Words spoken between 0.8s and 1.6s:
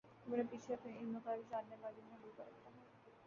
علمِغیب